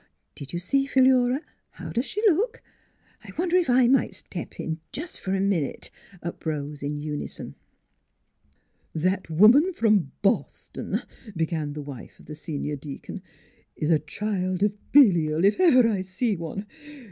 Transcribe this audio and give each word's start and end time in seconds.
"Did 0.33 0.51
you 0.51 0.57
see 0.57 0.87
Philura?" 0.87 1.41
"How 1.73 1.91
does 1.91 2.05
she 2.05 2.21
look?'* 2.21 2.63
NEIGHBORS 3.23 3.35
63" 3.35 3.35
I 3.35 3.37
wonder 3.37 3.55
if 3.57 3.91
/ 3.91 3.91
might 3.93 4.13
step 4.15 4.59
in, 4.59 4.77
f'r 4.77 4.79
just 4.91 5.27
a 5.27 5.29
min 5.29 5.63
ute," 5.63 5.91
uprose 6.23 6.81
in 6.81 6.97
unison." 6.97 7.53
That 9.05 9.29
woman 9.29 9.71
from 9.73 10.11
Bos 10.23 10.71
ton," 10.73 11.03
began 11.35 11.73
the 11.73 11.83
wife 11.83 12.19
of 12.19 12.25
the 12.25 12.33
senior 12.33 12.75
deacon, 12.77 13.17
u 13.21 13.21
is 13.75 13.91
a 13.91 13.99
child 13.99 14.63
of 14.63 14.73
Be 14.91 15.01
lial, 15.11 15.45
if 15.45 15.59
ever 15.59 15.87
I 15.87 16.01
see 16.01 16.35
one. 16.35 16.65